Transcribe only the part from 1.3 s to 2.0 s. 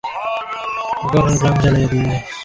গ্রাম জ্বালাইয়া